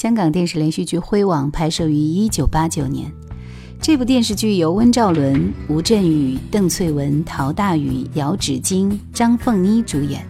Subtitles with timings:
[0.00, 3.12] 香港电视连续剧《辉网》拍摄于一九八九年。
[3.82, 10.26] 这部电视剧由温兆伦、吴镇宇、邓萃雯、陶大宇、姚芷晶、张凤妮主演。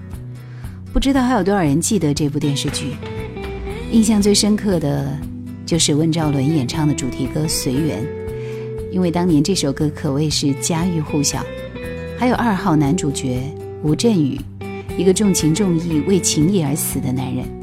[0.93, 2.97] 不知道还有多少人记得这部电视剧？
[3.93, 5.17] 印象最深刻的，
[5.65, 8.05] 就是温兆伦演唱的主题歌《随缘》，
[8.91, 11.47] 因为当年这首歌可谓是家喻户晓。
[12.19, 13.41] 还有二号男主角
[13.85, 14.37] 吴镇宇，
[14.99, 17.60] 一个重情重义、为情义而死的男人。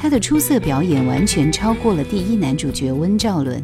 [0.00, 3.62] 他的出色表演完全超过了第一男主角温兆伦，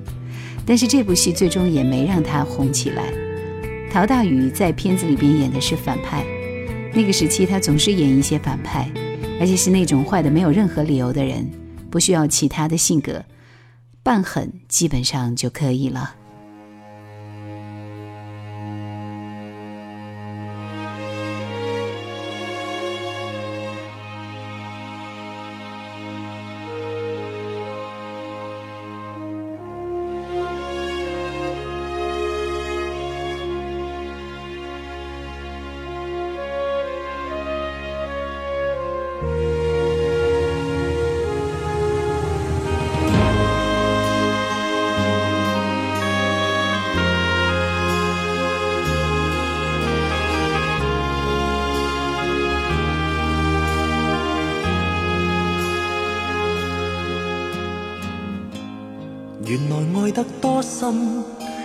[0.67, 3.11] 但是这部戏最终也没让他红起来。
[3.91, 6.27] 陶大宇在片子里边演的是反派，
[6.93, 8.91] 那个时期他总是演一些反派，
[9.41, 11.51] 而且是那种坏的没有任何理由的人，
[11.91, 13.25] 不需要其他的性格，
[14.03, 16.15] 扮狠基本上就可以了。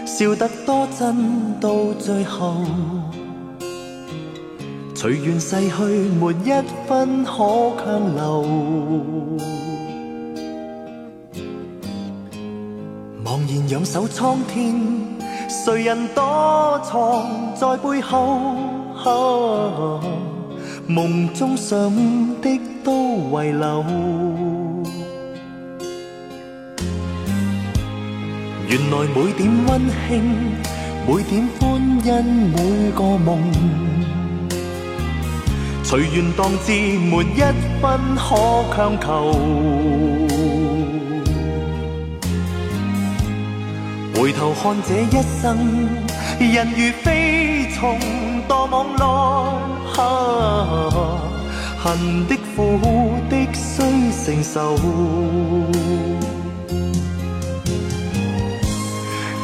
[0.06, 1.70] 笑得多真，到
[2.00, 2.56] 最后，
[4.96, 5.84] 随缘逝去，
[6.20, 6.52] 没一
[6.88, 8.46] 分可强留。
[13.24, 14.80] 茫然仰首苍天，
[15.48, 18.56] 谁人躲藏在背后？
[20.88, 21.78] 梦中想
[22.42, 23.84] 的都遗留。
[28.72, 30.10] 原来每点温馨，
[31.06, 31.60] 每点欢
[32.06, 32.10] 欣，
[32.56, 32.58] 每
[32.92, 33.38] 个梦，
[35.84, 37.42] 随缘当至，没一
[37.82, 39.06] 分可强求。
[44.16, 45.58] 回头看这一生，
[46.40, 48.00] 人如飞虫，
[48.48, 49.04] 堕网内，
[51.78, 52.80] 恨的苦
[53.30, 53.84] 的须
[54.24, 54.78] 承受。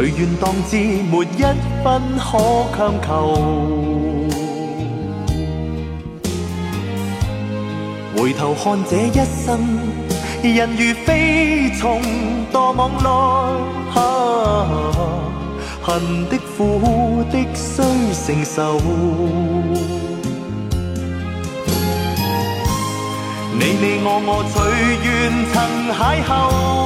[0.00, 0.78] 随缘当至，
[1.10, 1.42] 没一
[1.84, 2.38] 分可
[2.74, 3.06] 强求。
[8.16, 9.12] 回头看这一
[9.44, 9.60] 生，
[10.42, 12.00] 人如飞虫
[12.50, 14.00] 堕网内，啊
[15.82, 16.00] 恨
[16.30, 17.82] 的苦的须
[18.14, 18.80] 承受。
[23.52, 24.56] 你你我我随
[25.04, 25.08] 缘
[25.52, 25.54] 曾
[25.92, 26.79] 邂逅，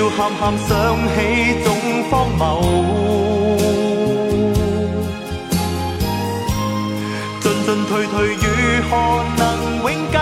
[0.00, 0.70] 笑喊喊想
[1.14, 1.16] 起
[1.62, 1.68] 总
[2.08, 2.42] 荒谬，
[7.42, 8.46] 进进退退如
[8.88, 8.90] 何
[9.36, 9.42] 能
[9.82, 10.16] 永久？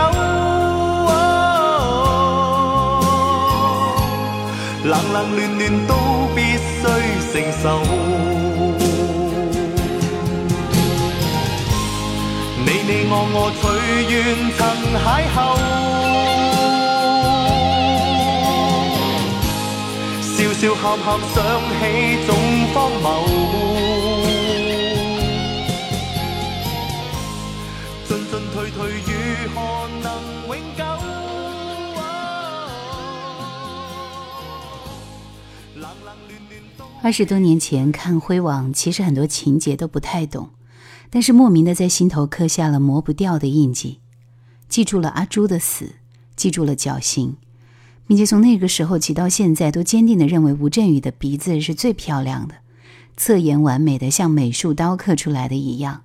[4.83, 5.95] 冷冷暖暖都
[6.35, 6.83] 必须
[7.31, 7.65] 承受。
[12.67, 13.63] 你你我我随
[14.13, 14.17] 缘
[14.59, 14.61] 曾
[14.99, 15.07] 邂
[15.37, 15.37] 逅，
[20.39, 21.45] 笑笑喊喊想
[21.81, 22.31] 起总
[22.73, 23.07] 荒谬，
[28.07, 29.11] 进进退退如
[29.53, 29.57] 何
[30.01, 30.07] 能
[30.47, 30.85] 永久？
[37.03, 40.51] 二十多年前看《灰网》，其实很多情节都不太懂，
[41.11, 43.99] 但是莫名的在心头刻下了磨不掉的印记，
[44.69, 45.97] 记住了阿朱的死，
[46.37, 47.37] 记住了绞刑，
[48.09, 52.55] 并且从那个时候起到现在，都坚定的认为吴镇宇的鼻子是最漂亮的，
[53.19, 56.03] 侧颜完美的像美术刀刻出来的一样。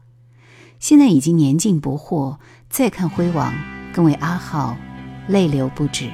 [0.80, 2.36] 现在已经年近不惑，
[2.70, 3.54] 再看《辉煌》，
[3.96, 4.76] 更为阿浩
[5.30, 6.10] 泪流不止，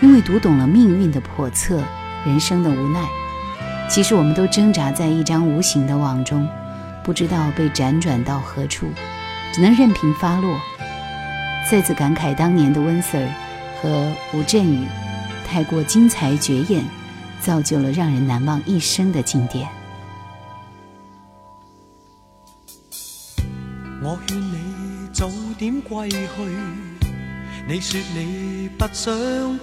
[0.00, 1.82] 因为读懂了命运的叵测，
[2.24, 3.04] 人生的无奈。
[3.90, 6.48] 其实我们都挣扎在一张无形的网中，
[7.02, 8.86] 不知道被辗转到何处，
[9.52, 10.56] 只能任凭发落。
[11.68, 13.28] 再次感慨当年的温 Sir
[13.82, 14.86] 和吴镇宇，
[15.46, 16.84] 太过精彩绝艳，
[17.40, 19.68] 造就了让人难忘一生的经典。
[24.02, 26.18] 我劝你早点归去，
[27.66, 29.14] 你说你不想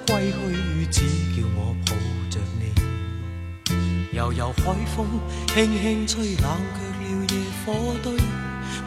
[0.07, 1.01] 归去，只
[1.35, 1.93] 叫我抱
[2.31, 4.17] 着你。
[4.17, 5.05] 悠悠海风
[5.53, 7.33] 轻轻吹，冷却了夜
[7.65, 8.13] 火堆。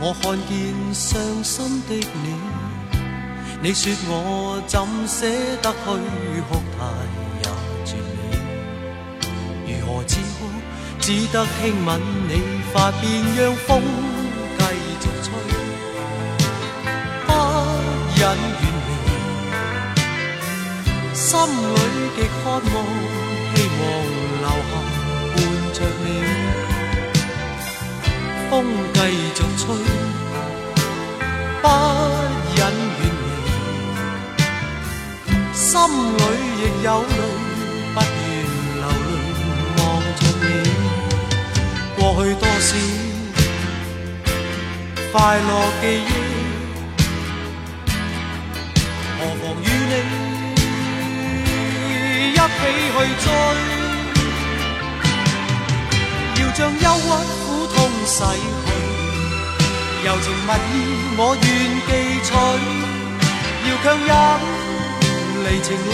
[0.01, 2.35] 我看见伤心的你，
[3.62, 5.26] 你说我怎舍
[5.62, 5.76] 得去
[6.49, 6.79] 哭太
[7.43, 7.44] 也
[7.85, 8.00] 绝美。
[9.67, 10.38] 如何止哭？
[11.00, 11.88] 只得轻吻
[12.29, 12.32] 你
[12.73, 13.05] 发边，
[13.37, 13.69] 让风
[14.58, 14.62] 继
[15.00, 15.26] 续吹。
[17.26, 17.29] 不。
[18.19, 18.88] 忍远离，
[21.14, 21.76] 心里
[22.17, 22.61] 极渴望，
[23.55, 23.82] 希望
[24.41, 24.73] 留下
[25.32, 25.37] 伴
[25.75, 26.06] 着你。
[28.50, 28.52] 风
[28.94, 28.97] 继
[29.35, 29.64] 续吹，
[31.62, 31.64] 不
[36.67, 37.07] 亦有泪，
[37.95, 38.29] 不愿
[38.75, 39.09] 流泪
[39.79, 39.79] 望
[40.19, 40.45] 着你。
[41.97, 42.69] 过去多少
[45.13, 46.11] 快乐记忆。
[49.19, 49.95] 何妨与你
[52.33, 52.41] 一起
[52.93, 53.27] 去追？
[56.39, 57.09] 要将忧郁
[57.45, 58.67] 苦痛洗去，
[60.05, 60.75] 柔情蜜意
[61.17, 61.45] 我愿
[61.87, 61.91] 记
[62.27, 62.29] 取。
[63.69, 64.11] 要强忍
[65.45, 65.93] 离情泪，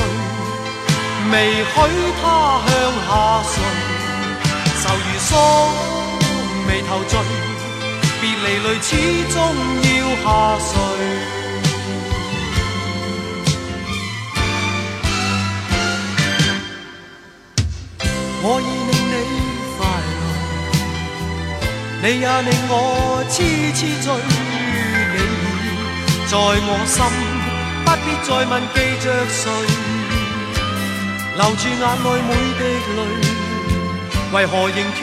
[1.30, 1.66] 未许
[2.20, 2.24] 他
[2.66, 2.70] 向
[3.06, 3.10] 下
[3.52, 3.54] 垂。
[4.82, 5.30] 愁如锁，
[6.66, 7.14] 眉头聚，
[8.20, 8.90] 别离泪始
[9.32, 9.34] 终
[9.82, 9.88] 要
[10.22, 10.26] 下
[10.66, 10.70] 垂。
[18.44, 19.14] 我已令你
[19.78, 19.80] 快
[20.18, 20.22] 乐，
[22.02, 22.72] 你也令我
[23.30, 23.34] 痴
[23.72, 24.06] 痴醉。
[25.12, 25.16] 你
[25.62, 25.70] 已
[26.26, 26.98] 在我心，
[27.84, 29.40] 不必再问记着谁。
[31.34, 32.62] 留住眼内每滴
[32.94, 32.98] 泪，
[34.34, 35.02] 为何仍断续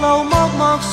[0.00, 0.92] 流默默垂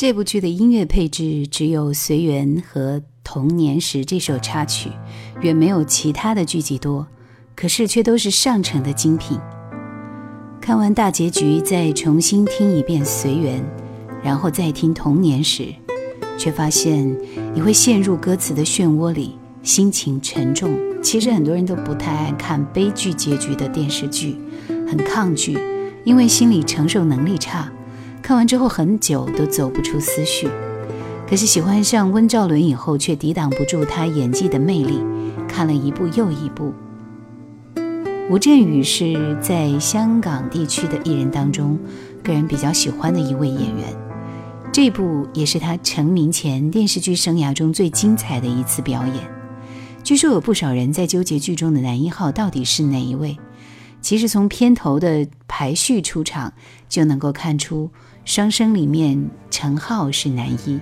[0.00, 4.88] 这部剧的音乐配置只有《随缘》和《童年时》这首插曲，
[5.42, 7.06] 远没有其他的剧集多，
[7.54, 9.38] 可是却都是上乘的精品。
[10.58, 13.60] 看完大结局，再重新听一遍《随缘》，
[14.24, 15.64] 然后再听《童年时》，
[16.38, 17.14] 却发现
[17.52, 20.78] 你会陷入歌词的漩涡里，心情沉重。
[21.02, 25.58] 其实很多人都不太爱看悲剧结局的电视剧，很抗拒，
[26.04, 27.70] 因为心理承受能力差。
[28.22, 30.48] 看完之后很久都走不出思绪，
[31.28, 35.00] 可是喜欢上温兆伦以后，却抵挡不住他演技的魅力，
[35.48, 36.72] 看了一部又一部。
[38.30, 41.76] 吴镇宇是在香港地区的艺人当中，
[42.22, 43.84] 个人比较喜欢的一位演员。
[44.72, 49.16] 这部也是他成名前电视剧生涯中最精彩的一次表演。
[50.04, 53.36] 据说有不少人在纠结剧中的男一号到底是哪一位，
[54.00, 56.52] 其实从片头的排序出场
[56.88, 57.90] 就能够看出。
[58.24, 60.78] 双生里面，陈浩是男一。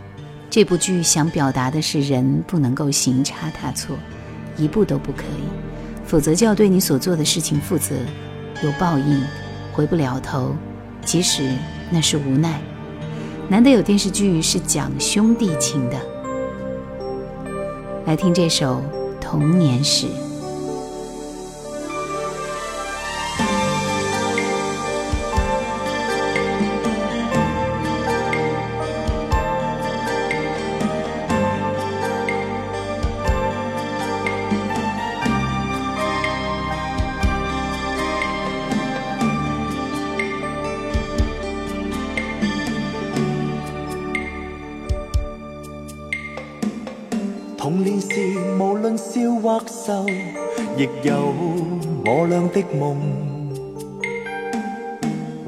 [0.51, 3.97] 这部剧想表达的是，人不能够行差踏错，
[4.57, 5.45] 一步都不可以，
[6.05, 7.95] 否则就要对你所做的事情负责，
[8.63, 9.23] 有报应，
[9.73, 10.55] 回不了头。
[11.05, 11.55] 即使
[11.91, 12.61] 那是无奈。
[13.49, 15.97] 难得有电视剧是讲兄弟情的。
[18.05, 18.83] 来听这首
[19.23, 20.07] 《童年时》。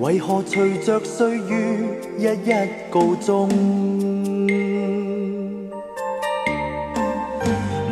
[0.00, 1.78] 为何随着岁月
[2.16, 2.52] 一一
[2.88, 3.50] 告终？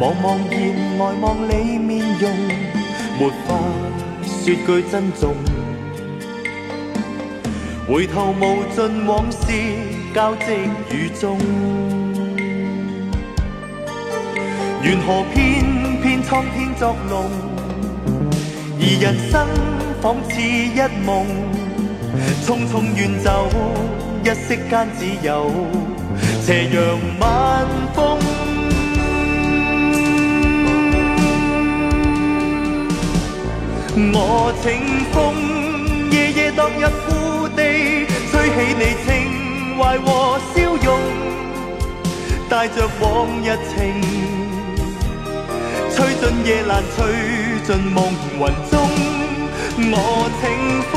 [0.01, 2.31] 茫茫然呆望你面容，
[3.21, 3.61] 没法
[4.23, 5.35] 说句珍重。
[7.87, 9.53] 回头无尽往事
[10.15, 10.55] 交织
[10.91, 11.39] 雨中，
[14.83, 15.77] 缘何偏？
[16.01, 17.29] 偏苍天作弄，
[18.81, 19.47] 而人生
[20.01, 21.27] 仿似一梦，
[22.45, 23.49] 匆匆远走，
[24.25, 25.51] 一息间只有
[26.43, 26.77] 斜阳
[27.19, 28.19] 晚风。
[34.11, 34.67] 我情
[35.13, 35.15] 风
[36.11, 37.61] 夜夜荡入故地，
[38.31, 39.07] 吹起你情
[39.77, 40.07] 怀和
[40.55, 40.89] 笑容，
[42.49, 43.05] 带着往
[43.43, 43.77] 日情。
[45.95, 46.97] 吹进夜阑，吹
[47.67, 47.97] 进梦
[48.35, 48.41] 云
[48.71, 48.79] 中。
[49.81, 49.95] 我
[50.41, 50.43] 情
[50.91, 50.95] 风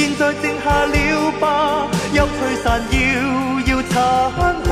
[0.00, 1.86] 现在剩下了吧？
[2.14, 2.96] 又吹散，遥
[3.66, 3.94] 遥残
[4.64, 4.68] 红。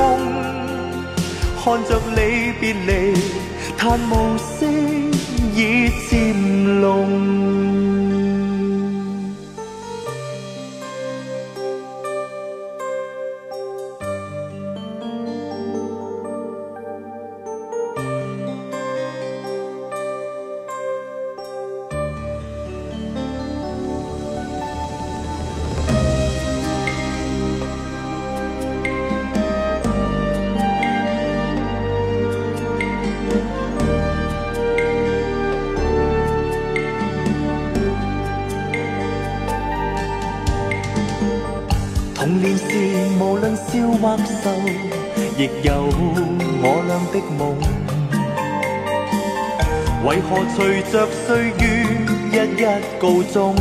[1.63, 3.13] 看着你别离，
[3.77, 4.65] 叹暮色
[5.55, 6.33] 已渐
[6.81, 6.87] 浓
[43.97, 44.01] 渐
[44.43, 44.47] 浓。
[45.37, 45.69] 亦有
[46.61, 47.41] 我俩的梦，
[50.05, 50.57] 为何随
[50.91, 50.93] 着
[51.25, 51.63] 岁月
[52.31, 52.63] 一一
[52.99, 53.55] 告终？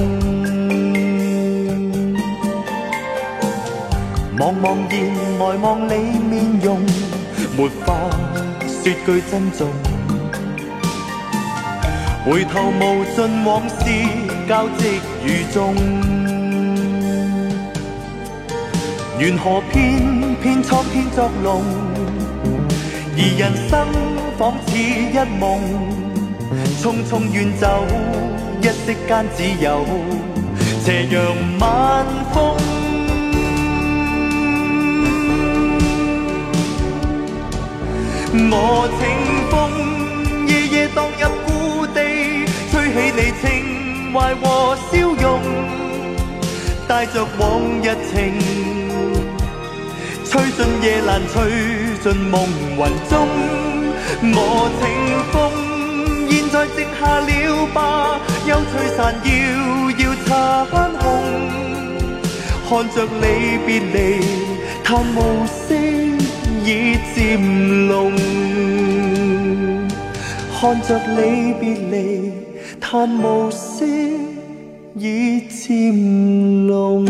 [4.37, 4.95] 茫茫然
[5.39, 6.33] 来望你面
[6.63, 6.67] 容，
[7.57, 7.87] 没法
[8.67, 9.59] 说句珍重。
[12.25, 13.75] 回头无尽往事
[14.49, 14.81] 交织
[15.25, 15.75] 雨中，
[19.19, 20.37] 缘何偏？
[20.41, 21.65] 偏苍天作弄，
[23.17, 23.89] 而人生
[24.39, 25.61] 仿似一梦，
[26.81, 27.85] 匆匆远走，
[28.63, 29.85] 一息间只有
[30.85, 31.19] 斜阳
[31.59, 32.55] 晚风。
[38.51, 39.03] 我清
[39.51, 39.53] 风
[40.47, 41.99] 夜夜荡入故地，
[42.71, 43.45] 吹起你情
[44.15, 45.27] 怀和笑容，
[46.87, 48.17] 带着往日情，
[50.31, 51.37] 吹进夜阑，吹
[52.03, 52.35] 进梦
[52.77, 53.13] 魂中。
[54.23, 54.37] 我
[54.79, 54.83] 清
[55.33, 55.35] 风
[56.29, 57.31] 现在静下了
[57.73, 57.77] 吧，
[58.47, 59.27] 忧吹散，遥
[59.99, 60.29] 遥残
[61.01, 61.05] 红，
[62.69, 63.23] 看着你
[63.67, 63.97] 别离，
[64.85, 65.67] 叹无声。
[66.65, 67.41] 已渐
[67.89, 68.13] 浓，
[70.61, 72.33] 看着你别离，
[72.79, 73.89] 叹无声
[74.95, 77.07] 已渐浓。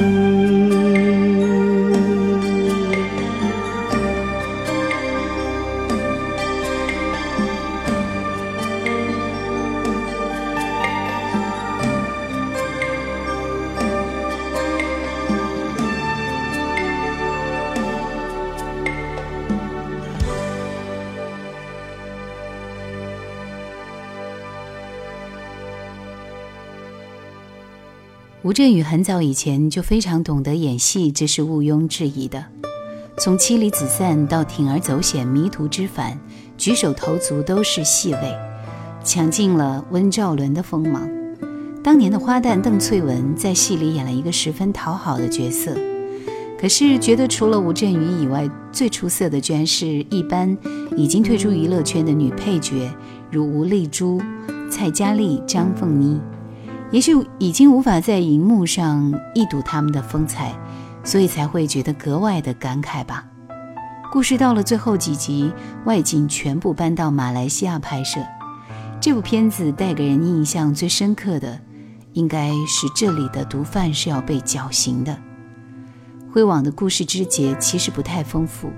[28.48, 32.42] 吴镇宇很早以前就非常懂得演戏，这是毋庸置疑的。
[33.18, 36.18] 从妻离子散到铤而走险、迷途知返，
[36.56, 38.34] 举手投足都是戏味，
[39.04, 41.06] 抢尽了温兆伦的锋芒。
[41.84, 45.76] 当年的花旦邓萃雯在戏里演了一个十分讨好的角色，
[46.58, 50.56] 可是觉得除了吴镇宇以外，最出色的居然是一般
[50.96, 52.90] 已经退出娱乐圈的女配角，
[53.30, 54.18] 如吴丽珠、
[54.70, 56.18] 蔡佳丽、张凤妮。
[56.90, 60.58] 也许已经无法在荧幕上一睹他们的风采，
[61.04, 63.26] 所以才会觉得格外的感慨吧。
[64.10, 65.52] 故事到了最后几集，
[65.84, 68.20] 外景全部搬到马来西亚拍摄。
[69.00, 71.60] 这部片子带给人印象最深刻的，
[72.14, 75.14] 应该是这里的毒贩是要被绞刑的。
[76.32, 78.70] 灰网的故事枝节其实不太丰富，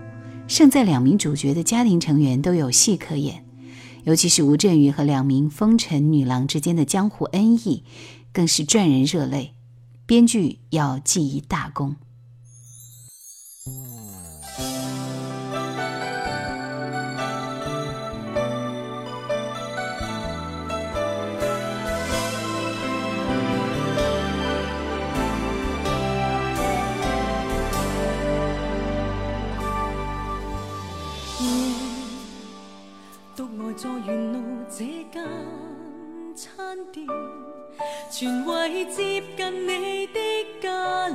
[0.48, 3.44] 胜在两名主角的家庭成员都有戏可演。
[4.04, 7.84] 尤其是吴镇宇和两名风尘女郎之间的江湖恩义，
[8.32, 9.54] 更是赚人热泪。
[10.06, 11.96] 编剧要记一大功。
[33.82, 34.38] 在沿路
[34.68, 35.24] 这间
[36.36, 37.06] 餐店，
[38.10, 40.20] 全为接近你的
[40.60, 41.14] 家里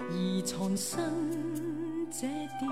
[0.00, 1.04] 而藏身
[2.10, 2.66] 这店。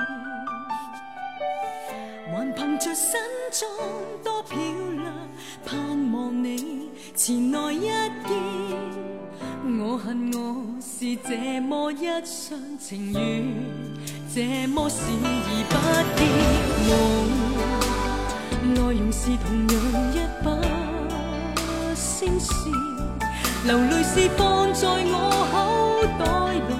[2.32, 3.20] 还凭着身
[3.52, 3.70] 装
[4.24, 4.58] 多漂
[5.02, 5.14] 亮，
[5.66, 5.78] 盼
[6.14, 8.32] 望你前来一见。
[9.82, 13.20] 我恨我是这么一厢情愿，
[14.34, 15.76] 这么视而不
[16.16, 17.99] 见。
[18.74, 19.74] 内容是同样
[20.14, 20.46] 一把
[21.94, 22.52] 声线，
[23.64, 25.14] 流泪是放在我
[25.50, 25.54] 口
[26.18, 26.22] 袋
[26.68, 26.70] 里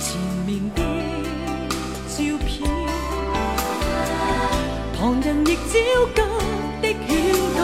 [0.00, 0.06] 前
[0.46, 0.78] 面的
[2.08, 2.16] 照
[2.46, 2.48] 片。
[4.96, 5.74] 旁人亦焦
[6.14, 6.18] 急
[6.80, 7.10] 的劝
[7.54, 7.58] 告，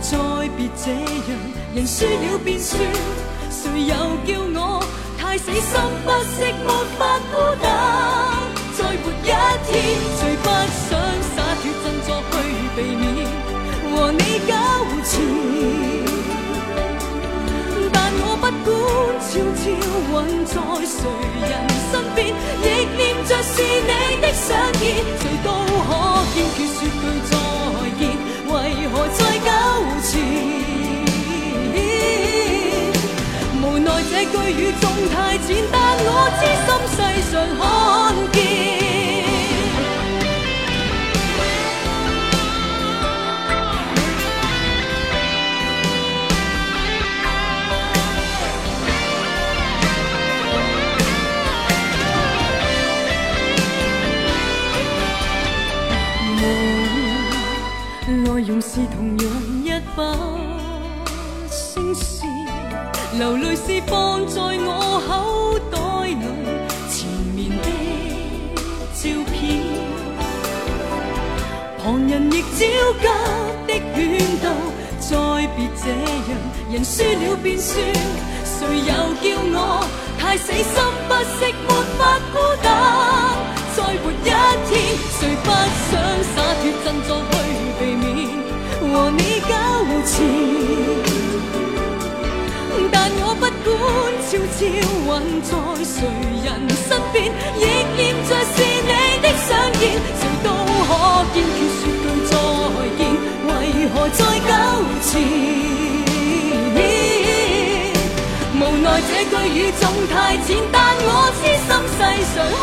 [0.00, 0.08] 再
[0.56, 1.30] 别这样，
[1.74, 2.80] 人输了便算。
[3.50, 4.28] 谁又叫
[4.58, 4.58] 我
[5.18, 5.60] 太死心
[6.04, 7.64] 不息，没法孤单？
[8.76, 9.30] 再活一
[9.66, 9.70] 天，
[10.18, 10.88] 最不想
[11.34, 12.08] 洒脱振作
[12.76, 13.06] 避免。
[13.92, 14.54] 和你交
[15.04, 15.12] 缠，
[17.92, 18.70] 但我不管
[19.26, 19.62] 悄悄
[20.06, 20.12] 混
[20.46, 20.54] 在
[20.86, 20.96] 谁
[21.42, 21.52] 人
[21.90, 22.18] 身边，
[22.62, 22.64] 亦
[22.96, 24.82] 念着是你的相见，
[25.18, 25.46] 谁都
[25.88, 25.90] 可
[26.32, 27.32] 坚决说句再
[27.98, 28.00] 见，
[28.46, 28.54] 为
[28.92, 29.48] 何再纠
[30.06, 30.10] 缠？
[33.60, 36.96] 无奈这句语重太浅，但我知心世
[37.32, 37.60] 上看
[38.32, 38.89] 见。
[94.30, 95.50] 悄悄朝云在
[95.82, 96.06] 谁
[96.44, 96.46] 人
[96.86, 97.18] 身边，
[97.58, 97.60] 亦
[97.96, 99.82] 念着是你的相见，
[100.20, 100.46] 谁都
[100.86, 100.88] 可
[101.34, 102.32] 坚决说句再
[102.96, 103.00] 见，
[103.48, 103.50] 为
[103.92, 104.48] 何再纠
[105.02, 105.10] 缠？
[108.54, 110.14] 无奈这句语重太
[110.46, 111.98] 浅，但我痴心世
[112.30, 112.36] 上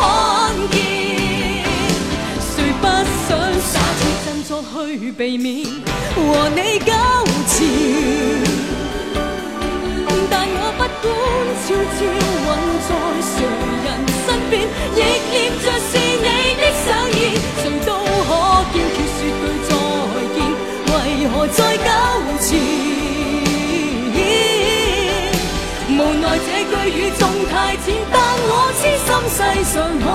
[0.70, 0.74] 见，
[2.40, 2.82] 谁不
[3.28, 4.48] 想洒脱振作
[4.86, 5.46] 去避免
[6.14, 6.16] 和
[6.48, 6.90] 你纠
[7.46, 8.47] 缠？
[10.30, 11.06] 但我不管
[11.64, 12.00] 悄悄
[12.44, 12.46] 混
[12.86, 12.90] 在
[13.22, 13.34] 谁
[13.84, 13.86] 人
[14.24, 14.52] 身边，
[14.94, 17.20] 亦念着是你的想意，
[17.62, 17.88] 谁都
[18.26, 18.30] 可
[18.72, 19.70] 坚决说句再
[20.34, 20.36] 见，
[20.88, 20.94] 为
[21.28, 21.88] 何再纠
[22.40, 22.46] 缠？
[25.90, 28.16] 无奈这句语重太浅，但
[28.48, 29.36] 我痴心世
[29.72, 30.06] 上看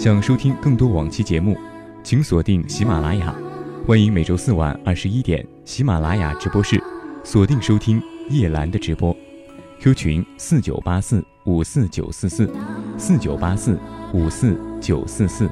[0.00, 1.54] 想收听更多往期节目，
[2.02, 3.36] 请锁定喜马拉雅。
[3.86, 6.82] 欢迎每周四晚二十一点喜马拉雅直播室
[7.22, 9.14] 锁定收听叶兰的直播。
[9.78, 12.50] Q 群四九八四五四九四四
[12.96, 13.78] 四九八四
[14.14, 15.50] 五四九四四。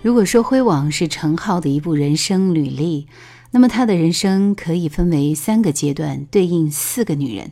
[0.00, 3.06] 如果说《辉煌》是陈浩的一部人生履历，
[3.50, 7.50] 那么他的人生可以分为三个阶段，对应四个女人。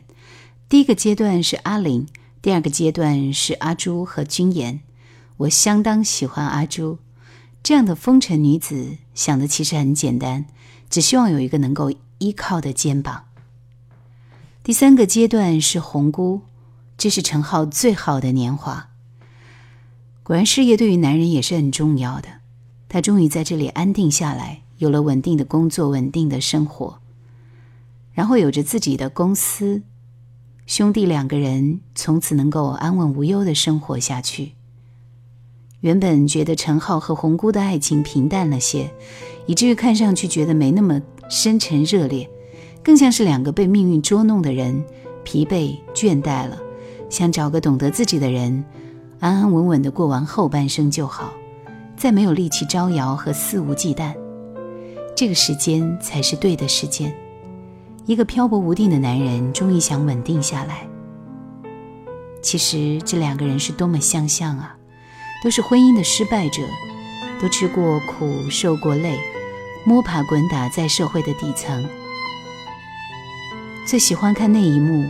[0.67, 2.07] 第一个阶段是阿玲。
[2.41, 4.79] 第二个阶段是阿朱和君言，
[5.37, 6.99] 我相当喜欢阿朱
[7.61, 8.97] 这样的风尘女子。
[9.13, 10.45] 想的其实很简单，
[10.89, 13.25] 只希望有一个能够依靠的肩膀。
[14.63, 16.43] 第三个阶段是红姑，
[16.97, 18.89] 这是陈浩最好的年华。
[20.23, 22.29] 果然，事业对于男人也是很重要的。
[22.87, 27.01] 他终于在这里安定下来，有了稳定的工作、稳定的生活，
[28.13, 29.83] 然后有着自己的公司。
[30.69, 34.51] 兄弟两个人从此能够安稳无忧的生活下去。
[35.79, 38.87] 原本觉得陈浩和红姑的爱情平淡了些，
[39.47, 42.29] 以至于看上去觉得没那么深沉热烈，
[42.83, 44.85] 更像是两个被命运捉弄的人，
[45.23, 46.55] 疲惫倦怠了，
[47.09, 48.63] 想找个懂得自己的人，
[49.19, 51.33] 安安稳稳的过完后半生就好，
[51.97, 54.13] 再没有力气招摇和肆无忌惮。
[55.15, 57.11] 这个时间才是对的时间。
[58.09, 60.87] 一个漂泊无定的男人终于想稳定下来。
[62.41, 64.75] 其实这两个人是多么相像啊，
[65.43, 66.63] 都是婚姻的失败者，
[67.39, 69.19] 都吃过苦、受过累，
[69.85, 71.87] 摸爬滚打在社会的底层。
[73.85, 75.07] 最喜欢看那一幕：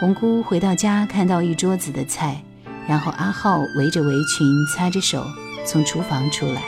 [0.00, 2.42] 红姑回到家，看到一桌子的菜，
[2.88, 5.26] 然后阿浩围着围裙，擦着手
[5.66, 6.62] 从厨房出来。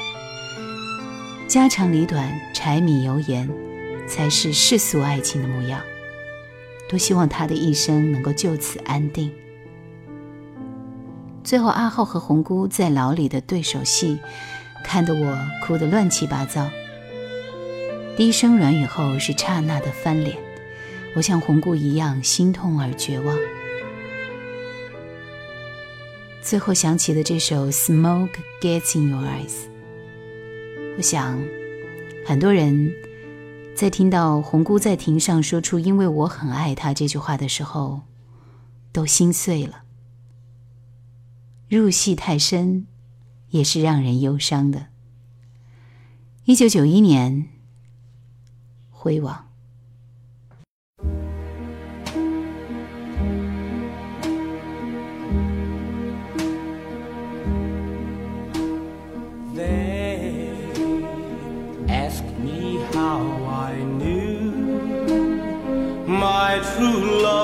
[1.49, 3.66] 家长里短，柴米油盐。
[4.07, 5.81] 才是世俗爱情的模样。
[6.89, 9.33] 多希望他的一生能够就此安定。
[11.43, 14.19] 最后，阿浩和红姑在牢里的对手戏，
[14.85, 16.71] 看得我哭得乱七八糟。
[18.17, 20.37] 低声软语后是刹那的翻脸，
[21.17, 23.37] 我像红姑一样心痛而绝望。
[26.41, 29.51] 最后想起的这首《Smoke Gets in Your Eyes》，
[30.97, 31.43] 我想
[32.25, 32.93] 很多人。
[33.77, 38.01] 在听到红姑在庭上说出“因为我很爱他”这句话的时候，
[38.91, 39.83] 都心碎了。
[41.69, 42.87] 入戏太深，
[43.51, 44.87] 也是让人忧伤的。
[46.47, 47.51] 一九九一年，
[48.91, 49.43] 辉煌。
[66.77, 67.36] through love.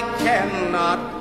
[0.00, 1.19] I cannot